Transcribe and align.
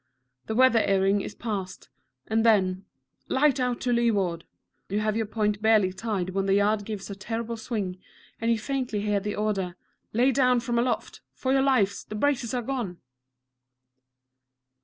The 0.47 0.55
weather 0.55 0.83
earing 0.87 1.21
is 1.21 1.35
passed, 1.35 1.87
and 2.25 2.43
then, 2.43 2.85
"Light 3.27 3.59
out 3.59 3.79
to 3.81 3.93
leeward;" 3.93 4.45
you 4.89 4.99
have 4.99 5.15
your 5.15 5.27
point 5.27 5.61
barely 5.61 5.93
tied 5.93 6.31
when 6.31 6.47
the 6.47 6.55
yard 6.55 6.85
gives 6.85 7.11
a 7.11 7.15
terrible 7.15 7.55
swing, 7.55 7.99
and 8.39 8.49
you 8.49 8.57
faintly 8.57 9.01
hear 9.01 9.19
the 9.19 9.35
order, 9.35 9.75
"Lay 10.11 10.31
down 10.31 10.59
from 10.59 10.79
aloft, 10.79 11.21
for 11.35 11.51
your 11.51 11.61
lives; 11.61 12.03
the 12.03 12.15
braces 12.15 12.51
are 12.55 12.63
gone!" 12.63 12.97